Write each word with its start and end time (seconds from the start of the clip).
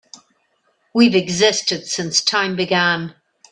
We've 0.95 1.13
existed 1.13 1.85
since 1.85 2.21
time 2.23 2.55
began. 2.55 3.13